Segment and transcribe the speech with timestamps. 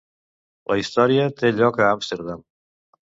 [0.71, 2.43] La història té lloc a Amsterdam.